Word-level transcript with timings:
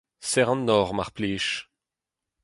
Serr 0.29 0.49
an 0.53 0.61
nor, 0.67 0.89
mar 0.97 1.11
plij. 1.17 1.45